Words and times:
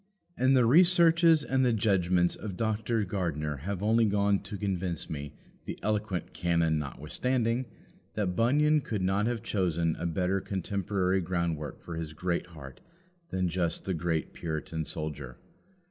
And 0.35 0.57
the 0.57 0.65
researches 0.65 1.43
and 1.43 1.63
the 1.63 1.73
judgments 1.73 2.35
of 2.35 2.57
Dr. 2.57 3.05
Gardiner 3.05 3.57
have 3.57 3.83
only 3.83 4.05
gone 4.05 4.39
to 4.39 4.57
convince 4.57 5.11
me, 5.11 5.35
the 5.65 5.77
eloquent 5.83 6.33
canon 6.33 6.79
notwithstanding, 6.79 7.67
that 8.15 8.35
Bunyan 8.35 8.81
could 8.81 9.03
not 9.03 9.27
have 9.27 9.43
chosen 9.43 9.95
a 9.99 10.07
better 10.07 10.41
contemporary 10.41 11.21
groundwork 11.21 11.83
for 11.83 11.97
his 11.97 12.13
Greatheart 12.13 12.81
than 13.29 13.47
just 13.47 13.85
the 13.85 13.93
great 13.93 14.33
Puritan 14.33 14.85
soldier. 14.85 15.37